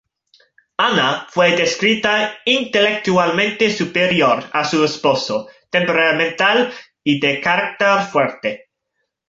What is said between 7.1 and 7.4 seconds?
de